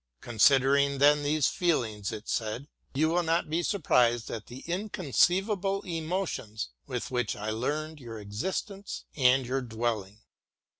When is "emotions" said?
5.83-6.69